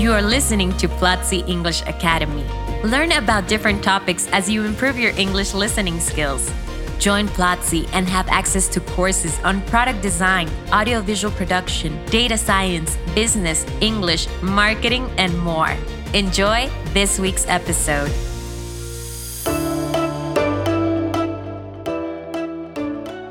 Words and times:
You 0.00 0.14
are 0.14 0.22
listening 0.22 0.74
to 0.78 0.88
Platzi 0.88 1.46
English 1.46 1.82
Academy. 1.82 2.46
Learn 2.84 3.12
about 3.12 3.48
different 3.48 3.84
topics 3.84 4.26
as 4.28 4.48
you 4.48 4.64
improve 4.64 4.98
your 4.98 5.12
English 5.18 5.52
listening 5.52 6.00
skills. 6.00 6.50
Join 6.98 7.28
Platzi 7.28 7.86
and 7.92 8.08
have 8.08 8.26
access 8.28 8.66
to 8.68 8.80
courses 8.80 9.38
on 9.40 9.60
product 9.66 10.00
design, 10.00 10.48
audiovisual 10.72 11.34
production, 11.34 12.02
data 12.06 12.38
science, 12.38 12.96
business, 13.14 13.66
English, 13.82 14.26
marketing, 14.40 15.06
and 15.18 15.38
more. 15.38 15.76
Enjoy 16.14 16.70
this 16.94 17.18
week's 17.18 17.46
episode. 17.46 18.10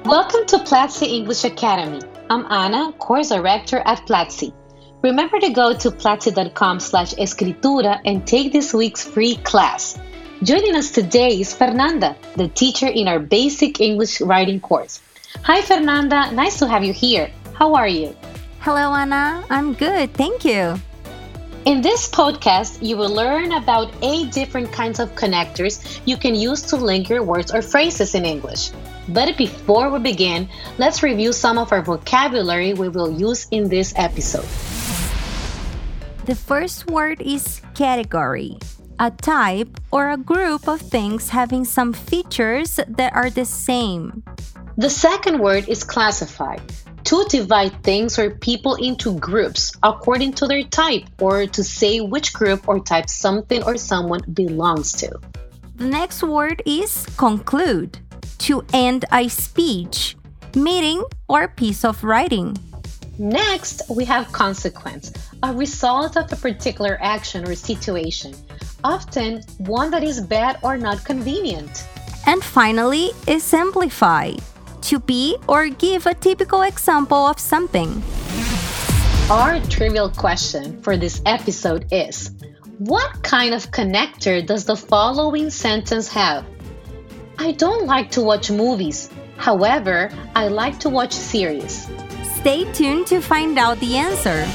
Welcome 0.06 0.46
to 0.46 0.60
Platzi 0.70 1.08
English 1.08 1.46
Academy. 1.46 2.02
I'm 2.30 2.46
Anna, 2.52 2.94
course 3.00 3.30
director 3.30 3.82
at 3.86 4.06
Platzi. 4.06 4.54
Remember 5.02 5.40
to 5.40 5.50
go 5.52 5.74
to 5.78 5.92
platzi.com 5.92 6.82
slash 6.82 7.14
escritura 7.14 8.02
and 8.04 8.28
take 8.28 8.52
this 8.52 8.74
week's 8.74 9.02
free 9.02 9.38
class. 9.38 9.98
Joining 10.44 10.76
us 10.76 10.92
today 10.92 11.40
is 11.40 11.54
Fernanda, 11.54 12.18
the 12.36 12.50
teacher 12.50 12.88
in 12.88 13.08
our 13.08 13.20
basic 13.20 13.80
English 13.80 14.20
writing 14.20 14.60
course. 14.60 15.00
Hi, 15.44 15.62
Fernanda. 15.62 16.32
Nice 16.34 16.60
to 16.60 16.68
have 16.68 16.84
you 16.84 16.92
here. 16.92 17.32
How 17.54 17.76
are 17.76 17.88
you? 17.88 18.14
Hello, 18.60 18.94
Anna. 18.94 19.46
I'm 19.50 19.74
good. 19.74 20.14
Thank 20.14 20.44
you. 20.44 20.76
In 21.64 21.80
this 21.80 22.10
podcast, 22.10 22.84
you 22.86 22.98
will 22.98 23.14
learn 23.14 23.54
about 23.54 23.94
eight 24.02 24.34
different 24.34 24.72
kinds 24.74 25.00
of 25.00 25.16
connectors 25.16 26.02
you 26.04 26.18
can 26.18 26.36
use 26.36 26.62
to 26.64 26.76
link 26.76 27.08
your 27.08 27.24
words 27.24 27.54
or 27.54 27.62
phrases 27.62 28.16
in 28.16 28.26
English. 28.26 28.72
But 29.08 29.38
before 29.38 29.90
we 29.92 30.00
begin, 30.00 30.50
let's 30.78 31.04
review 31.04 31.32
some 31.32 31.58
of 31.58 31.72
our 31.72 31.82
vocabulary 31.82 32.74
we 32.74 32.90
will 32.90 33.12
use 33.12 33.48
in 33.52 33.70
this 33.70 33.94
episode. 33.96 34.48
The 36.30 36.36
first 36.36 36.86
word 36.86 37.24
is 37.26 37.60
category, 37.74 38.60
a 39.00 39.10
type 39.10 39.82
or 39.90 40.12
a 40.12 40.18
group 40.18 40.70
of 40.70 40.80
things 40.80 41.28
having 41.28 41.66
some 41.66 41.92
features 41.92 42.80
that 42.88 43.16
are 43.16 43.32
the 43.32 43.46
same. 43.46 44.22
The 44.78 44.92
second 44.92 45.40
word 45.40 45.68
is 45.68 45.84
classify, 45.84 46.58
to 47.06 47.26
divide 47.30 47.82
things 47.82 48.20
or 48.20 48.30
people 48.30 48.76
into 48.76 49.18
groups 49.18 49.74
according 49.82 50.34
to 50.34 50.46
their 50.46 50.62
type 50.70 51.10
or 51.20 51.48
to 51.48 51.64
say 51.64 52.00
which 52.00 52.32
group 52.32 52.70
or 52.70 52.78
type 52.78 53.10
something 53.10 53.64
or 53.64 53.76
someone 53.76 54.22
belongs 54.32 54.94
to. 55.02 55.10
The 55.78 55.90
next 55.90 56.22
word 56.22 56.62
is 56.64 57.08
conclude, 57.18 57.98
to 58.46 58.64
end 58.72 59.06
a 59.12 59.28
speech, 59.30 60.16
meeting, 60.54 61.02
or 61.28 61.48
piece 61.48 61.84
of 61.84 62.04
writing. 62.04 62.56
Next, 63.20 63.82
we 63.90 64.06
have 64.06 64.32
consequence, 64.32 65.12
a 65.44 65.54
result 65.54 66.16
of 66.16 66.32
a 66.32 66.38
particular 66.38 66.98
action 67.02 67.46
or 67.46 67.54
situation, 67.54 68.34
often 68.82 69.44
one 69.58 69.92
that 69.92 70.04
is 70.04 70.22
bad 70.22 70.58
or 70.64 70.78
not 70.78 71.04
convenient. 71.04 71.84
And 72.26 72.42
finally, 72.42 73.12
exemplify, 73.28 74.36
to 74.84 75.00
be 75.00 75.36
or 75.50 75.68
give 75.68 76.06
a 76.06 76.14
typical 76.14 76.62
example 76.62 77.28
of 77.28 77.40
something. 77.40 78.02
Our 79.30 79.60
trivial 79.68 80.10
question 80.12 80.82
for 80.82 80.96
this 80.96 81.22
episode 81.26 81.92
is 81.92 82.32
What 82.78 83.22
kind 83.22 83.54
of 83.54 83.70
connector 83.72 84.48
does 84.48 84.64
the 84.64 84.78
following 84.78 85.50
sentence 85.50 86.08
have? 86.08 86.46
I 87.38 87.52
don't 87.52 87.86
like 87.86 88.12
to 88.12 88.22
watch 88.22 88.50
movies. 88.50 89.10
However, 89.36 90.10
I 90.36 90.48
like 90.48 90.80
to 90.80 90.90
watch 90.90 91.12
series. 91.12 91.86
Stay 92.40 92.64
tuned 92.72 93.06
to 93.06 93.20
find 93.20 93.60
out 93.60 93.78
the 93.82 93.98
answer. 93.98 94.48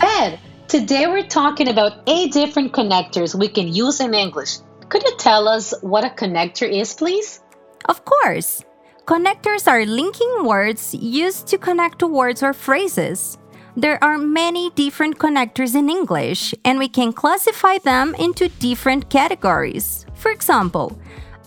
Ed, 0.00 0.40
today 0.68 1.06
we're 1.06 1.28
talking 1.28 1.68
about 1.68 2.00
eight 2.06 2.32
different 2.32 2.72
connectors 2.72 3.38
we 3.38 3.46
can 3.46 3.68
use 3.68 4.00
in 4.00 4.14
English. 4.14 4.56
Could 4.88 5.02
you 5.02 5.14
tell 5.18 5.46
us 5.46 5.74
what 5.82 6.02
a 6.02 6.08
connector 6.08 6.66
is, 6.66 6.94
please? 6.94 7.40
Of 7.90 8.06
course. 8.06 8.64
Connectors 9.04 9.68
are 9.68 9.84
linking 9.84 10.46
words 10.46 10.94
used 10.94 11.46
to 11.48 11.58
connect 11.58 12.02
words 12.02 12.42
or 12.42 12.54
phrases. 12.54 13.36
There 13.76 14.02
are 14.02 14.16
many 14.16 14.70
different 14.70 15.18
connectors 15.18 15.74
in 15.74 15.90
English, 15.90 16.54
and 16.64 16.78
we 16.78 16.88
can 16.88 17.12
classify 17.12 17.76
them 17.84 18.14
into 18.14 18.48
different 18.48 19.10
categories. 19.10 20.06
For 20.14 20.30
example, 20.30 20.98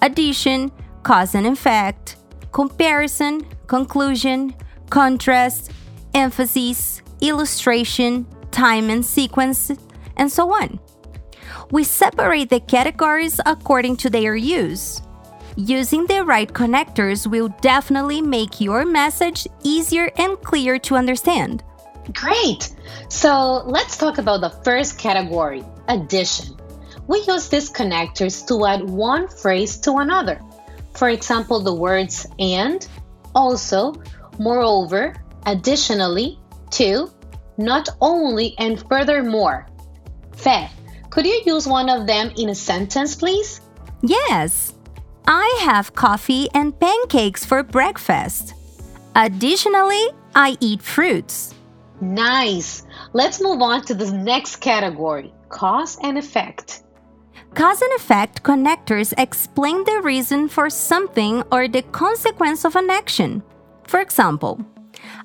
addition, 0.04 0.72
cause 1.02 1.34
and 1.34 1.48
effect, 1.48 2.18
comparison, 2.52 3.42
conclusion, 3.66 4.54
contrast, 4.90 5.72
emphasis, 6.14 7.02
illustration, 7.22 8.26
time 8.52 8.90
and 8.90 9.06
sequence, 9.06 9.72
and 10.18 10.32
so 10.32 10.54
on. 10.54 10.80
We 11.72 11.84
separate 11.84 12.50
the 12.50 12.60
categories 12.60 13.40
according 13.46 13.98
to 13.98 14.10
their 14.10 14.36
use. 14.36 15.02
Using 15.56 16.06
the 16.08 16.24
right 16.24 16.52
connectors 16.52 17.28
will 17.28 17.50
definitely 17.62 18.22
make 18.22 18.60
your 18.60 18.86
message 18.86 19.48
easier 19.64 20.12
and 20.18 20.40
clear 20.42 20.80
to 20.80 20.96
understand. 20.96 21.64
Great! 22.12 22.72
So 23.08 23.64
let's 23.66 23.98
talk 23.98 24.18
about 24.18 24.42
the 24.42 24.50
first 24.50 24.98
category 24.98 25.64
addition. 25.88 26.58
We 27.08 27.24
use 27.28 27.50
these 27.50 27.72
connectors 27.72 28.48
to 28.48 28.66
add 28.66 28.90
one 28.90 29.28
phrase 29.28 29.78
to 29.80 29.98
another. 29.98 30.42
For 30.94 31.10
example, 31.10 31.60
the 31.60 31.74
words 31.74 32.26
and, 32.40 32.86
also, 33.36 33.94
moreover, 34.40 35.16
additionally, 35.46 36.40
to, 36.72 37.12
not 37.58 37.90
only, 38.02 38.56
and 38.58 38.84
furthermore. 38.90 39.68
Fe, 40.36 40.70
could 41.10 41.26
you 41.26 41.42
use 41.46 41.68
one 41.68 41.90
of 41.90 42.08
them 42.08 42.32
in 42.38 42.50
a 42.50 42.56
sentence, 42.56 43.16
please? 43.16 43.62
Yes, 44.02 44.74
I 45.28 45.60
have 45.62 45.96
coffee 45.96 46.50
and 46.54 46.78
pancakes 46.80 47.46
for 47.46 47.64
breakfast. 47.64 48.54
Additionally, 49.16 50.08
I 50.36 50.58
eat 50.60 50.82
fruits. 50.82 51.54
Nice. 52.02 52.84
Let's 53.14 53.42
move 53.42 53.62
on 53.62 53.86
to 53.86 53.94
the 53.94 54.12
next 54.12 54.58
category 54.58 55.32
cause 55.50 55.98
and 56.02 56.18
effect. 56.18 56.82
Cause 57.54 57.82
and 57.82 57.94
effect 57.94 58.42
connectors 58.42 59.14
explain 59.18 59.84
the 59.86 60.02
reason 60.02 60.50
for 60.50 60.70
something 60.70 61.44
or 61.52 61.68
the 61.68 61.84
consequence 61.94 62.66
of 62.66 62.76
an 62.76 62.90
action. 62.90 63.44
For 63.88 64.00
example, 64.00 64.66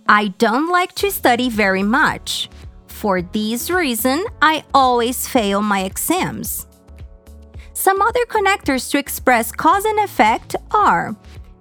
I 0.09 0.29
don't 0.39 0.71
like 0.71 0.95
to 0.97 1.11
study 1.11 1.49
very 1.49 1.83
much. 1.83 2.49
For 2.87 3.23
this 3.23 3.71
reason, 3.71 4.25
I 4.43 4.65
always 4.75 5.29
fail 5.29 5.63
my 5.63 5.85
exams. 5.85 6.67
Some 7.75 8.03
other 8.03 8.25
connectors 8.27 8.91
to 8.91 8.99
express 8.99 9.53
cause 9.53 9.85
and 9.85 10.01
effect 10.01 10.57
are 10.73 11.15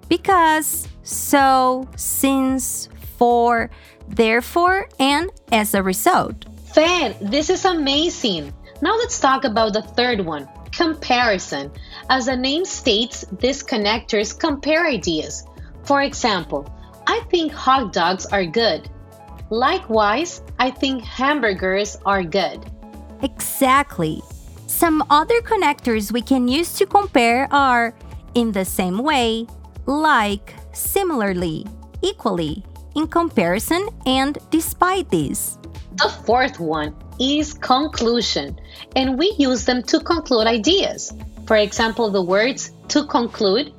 because, 0.08 0.88
so, 1.02 1.88
since, 1.96 2.88
for, 3.18 3.70
therefore, 4.08 4.88
and 4.98 5.30
as 5.52 5.74
a 5.74 5.82
result. 5.82 6.46
Fan, 6.74 7.14
this 7.20 7.50
is 7.50 7.64
amazing. 7.64 8.52
Now 8.82 8.96
let's 8.96 9.20
talk 9.20 9.44
about 9.44 9.74
the 9.74 9.82
third 9.82 10.20
one 10.20 10.48
comparison. 10.72 11.70
As 12.08 12.26
the 12.26 12.36
name 12.36 12.64
states, 12.64 13.24
these 13.40 13.62
connectors 13.62 14.38
compare 14.38 14.86
ideas. 14.86 15.44
For 15.84 16.02
example, 16.02 16.72
I 17.08 17.20
think 17.30 17.52
hot 17.52 17.94
dogs 17.94 18.26
are 18.26 18.44
good. 18.44 18.88
Likewise, 19.48 20.42
I 20.58 20.70
think 20.70 21.02
hamburgers 21.02 21.96
are 22.04 22.22
good. 22.22 22.70
Exactly. 23.22 24.20
Some 24.66 25.02
other 25.08 25.40
connectors 25.40 26.12
we 26.12 26.20
can 26.20 26.48
use 26.48 26.74
to 26.74 26.84
compare 26.84 27.48
are 27.50 27.94
in 28.34 28.52
the 28.52 28.66
same 28.66 28.98
way, 28.98 29.46
like, 29.86 30.54
similarly, 30.72 31.66
equally, 32.02 32.62
in 32.94 33.08
comparison, 33.08 33.88
and 34.04 34.36
despite 34.50 35.10
this. 35.10 35.58
The 35.96 36.10
fourth 36.26 36.60
one 36.60 36.94
is 37.18 37.54
conclusion, 37.54 38.60
and 38.96 39.18
we 39.18 39.34
use 39.38 39.64
them 39.64 39.82
to 39.84 39.98
conclude 39.98 40.46
ideas. 40.46 41.10
For 41.46 41.56
example, 41.56 42.10
the 42.10 42.22
words 42.22 42.70
to 42.88 43.06
conclude, 43.06 43.72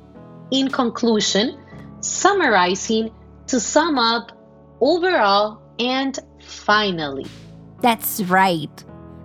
in 0.50 0.68
conclusion, 0.68 1.56
summarizing, 2.00 3.12
to 3.50 3.58
sum 3.58 3.98
up, 3.98 4.30
overall, 4.80 5.60
and 5.80 6.18
finally. 6.40 7.26
That's 7.80 8.22
right. 8.22 8.70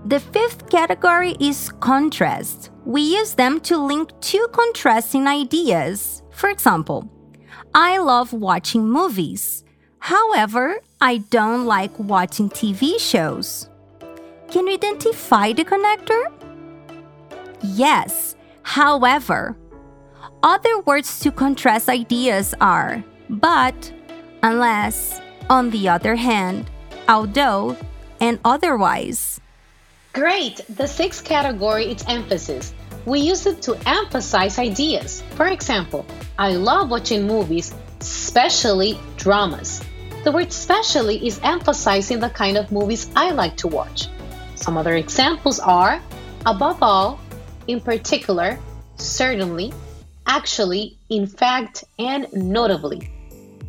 The 0.06 0.20
fifth 0.20 0.70
category 0.70 1.36
is 1.40 1.70
contrast. 1.80 2.72
We 2.86 3.02
use 3.02 3.36
them 3.36 3.60
to 3.62 3.78
link 3.78 4.10
two 4.22 4.48
contrasting 4.52 5.28
ideas. 5.28 6.24
For 6.32 6.50
example, 6.50 7.10
I 7.74 8.00
love 8.00 8.34
watching 8.34 8.90
movies. 8.90 9.64
However, 10.00 10.80
I 11.02 11.18
don't 11.30 11.66
like 11.66 11.98
watching 12.00 12.50
TV 12.50 13.00
shows. 13.00 13.70
Can 14.50 14.68
you 14.68 14.74
identify 14.74 15.54
the 15.54 15.66
connector? 15.66 16.32
Yes, 17.62 18.36
however. 18.64 19.58
Other 20.42 20.80
words 20.82 21.20
to 21.22 21.32
contrast 21.32 21.90
ideas 21.90 22.54
are 22.62 23.04
but, 23.30 23.92
unless, 24.46 25.20
on 25.50 25.72
the 25.72 25.90
other 25.90 26.16
hand, 26.16 26.70
although, 27.10 27.76
and 28.22 28.40
otherwise. 28.46 29.42
Great! 30.14 30.62
The 30.70 30.88
sixth 30.88 31.26
category 31.26 31.86
is 31.92 32.06
emphasis. 32.08 32.72
We 33.08 33.20
use 33.22 33.48
it 33.48 33.64
to 33.64 33.74
emphasize 33.90 34.60
ideas. 34.60 35.24
For 35.34 35.48
example, 35.48 36.06
I 36.38 36.54
love 36.54 36.92
watching 36.92 37.26
movies, 37.26 37.74
especially 38.00 39.00
dramas. 39.18 39.82
The 40.24 40.32
word 40.32 40.54
specially 40.54 41.26
is 41.26 41.40
emphasizing 41.42 42.20
the 42.20 42.30
kind 42.30 42.56
of 42.56 42.72
movies 42.72 43.10
I 43.16 43.32
like 43.32 43.58
to 43.58 43.68
watch. 43.68 44.10
Some 44.54 44.78
other 44.78 44.96
examples 44.96 45.60
are 45.60 46.00
above 46.46 46.78
all, 46.84 47.20
in 47.66 47.82
particular, 47.82 48.60
certainly, 48.98 49.74
actually, 50.28 50.98
in 51.10 51.26
fact, 51.26 51.84
and 51.98 52.28
notably. 52.32 53.10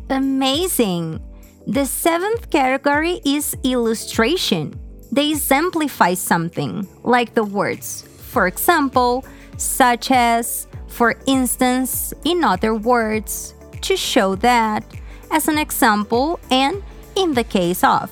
Amazing! 0.09 1.19
The 1.67 1.85
seventh 1.85 2.49
category 2.49 3.19
is 3.25 3.57
illustration. 3.63 4.79
They 5.11 5.31
exemplify 5.31 6.13
something, 6.13 6.87
like 7.03 7.33
the 7.33 7.43
words, 7.43 8.03
for 8.03 8.47
example, 8.47 9.25
such 9.57 10.09
as, 10.11 10.67
for 10.87 11.15
instance, 11.25 12.13
in 12.23 12.45
other 12.45 12.73
words, 12.73 13.53
to 13.81 13.97
show 13.97 14.35
that, 14.35 14.85
as 15.29 15.49
an 15.49 15.57
example, 15.57 16.39
and 16.51 16.81
in 17.17 17.33
the 17.33 17.43
case 17.43 17.83
of. 17.83 18.09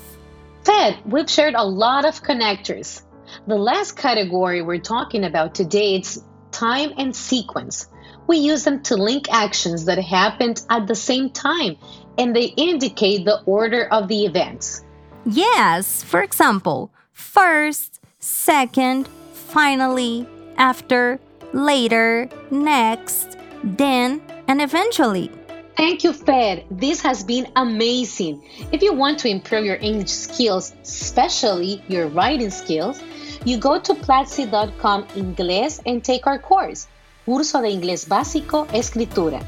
Fed, 0.65 0.99
we've 1.05 1.29
shared 1.29 1.55
a 1.55 1.63
lot 1.63 2.03
of 2.03 2.21
connectors. 2.23 3.03
The 3.47 3.55
last 3.55 3.95
category 3.95 4.61
we're 4.61 4.79
talking 4.79 5.23
about 5.23 5.55
today 5.55 5.95
is 5.95 6.21
time 6.55 6.93
and 6.97 7.15
sequence. 7.15 7.87
We 8.27 8.37
use 8.37 8.63
them 8.63 8.81
to 8.83 8.95
link 8.95 9.31
actions 9.31 9.85
that 9.85 9.99
happened 9.99 10.65
at 10.69 10.87
the 10.87 10.95
same 10.95 11.29
time 11.29 11.75
and 12.17 12.35
they 12.35 12.45
indicate 12.55 13.25
the 13.25 13.41
order 13.45 13.87
of 13.91 14.07
the 14.07 14.25
events. 14.25 14.83
Yes, 15.25 16.01
for 16.03 16.21
example, 16.21 16.91
first, 17.11 17.99
second, 18.19 19.07
finally, 19.33 20.27
after, 20.57 21.19
later, 21.53 22.29
next, 22.51 23.37
then, 23.63 24.21
and 24.47 24.61
eventually. 24.61 25.29
Thank 25.75 26.05
you, 26.05 26.13
Fed. 26.13 26.65
This 26.71 27.01
has 27.01 27.23
been 27.23 27.51
amazing. 27.57 28.47
If 28.71 28.81
you 28.81 28.93
want 28.93 29.19
to 29.19 29.27
improve 29.27 29.65
your 29.65 29.75
English 29.75 30.09
skills, 30.09 30.73
especially 30.83 31.83
your 31.89 32.07
writing 32.07 32.49
skills, 32.49 33.01
you 33.45 33.57
go 33.57 33.79
to 33.79 33.93
platzi.com 33.93 35.05
inglés 35.15 35.79
and 35.85 36.03
take 36.03 36.27
our 36.27 36.39
course, 36.39 36.87
Curso 37.25 37.61
de 37.61 37.69
Inglés 37.69 38.07
Básico 38.07 38.67
Escritura. 38.73 39.43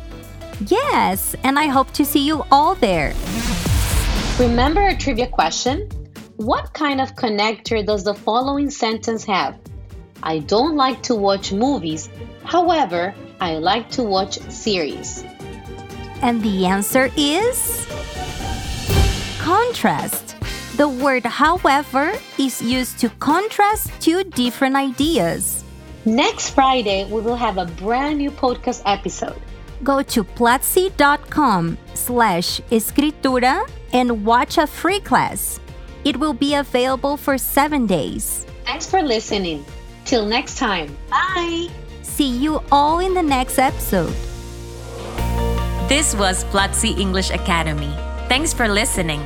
Yes, 0.67 1.35
and 1.43 1.59
I 1.59 1.67
hope 1.67 1.91
to 1.93 2.05
see 2.05 2.25
you 2.25 2.43
all 2.51 2.75
there. 2.75 3.13
Remember 4.39 4.81
our 4.81 4.95
trivia 4.95 5.27
question? 5.27 5.89
What 6.37 6.73
kind 6.73 7.01
of 7.01 7.15
connector 7.15 7.85
does 7.85 8.03
the 8.03 8.13
following 8.13 8.69
sentence 8.69 9.25
have? 9.25 9.57
I 10.21 10.39
don't 10.39 10.75
like 10.75 11.01
to 11.03 11.15
watch 11.15 11.51
movies, 11.51 12.09
however, 12.43 13.13
I 13.39 13.55
like 13.55 13.89
to 13.91 14.03
watch 14.03 14.39
series. 14.49 15.23
And 16.21 16.41
the 16.41 16.65
answer 16.65 17.11
is 17.15 17.85
contrast. 19.39 20.26
The 20.77 20.87
word 20.87 21.25
however 21.25 22.13
is 22.37 22.61
used 22.61 22.99
to 22.99 23.09
contrast 23.17 23.89
two 23.99 24.23
different 24.23 24.75
ideas. 24.75 25.63
Next 26.05 26.51
Friday, 26.51 27.09
we 27.09 27.19
will 27.19 27.35
have 27.35 27.57
a 27.57 27.65
brand 27.65 28.19
new 28.19 28.29
podcast 28.29 28.83
episode. 28.85 29.41
Go 29.83 30.03
to 30.03 30.23
platzi.com 30.23 31.79
slash 31.95 32.61
escritura 32.69 33.67
and 33.91 34.23
watch 34.23 34.59
a 34.59 34.67
free 34.67 34.99
class. 34.99 35.59
It 36.05 36.15
will 36.17 36.33
be 36.33 36.53
available 36.53 37.17
for 37.17 37.39
seven 37.39 37.87
days. 37.87 38.45
Thanks 38.63 38.85
for 38.85 39.01
listening. 39.01 39.65
Till 40.05 40.27
next 40.27 40.59
time. 40.59 40.95
Bye. 41.09 41.69
See 42.03 42.29
you 42.29 42.61
all 42.71 42.99
in 42.99 43.15
the 43.15 43.23
next 43.23 43.57
episode. 43.57 44.13
This 45.89 46.13
was 46.13 46.45
Platzi 46.53 46.93
English 46.99 47.31
Academy. 47.31 47.91
Thanks 48.29 48.53
for 48.53 48.67
listening. 48.67 49.25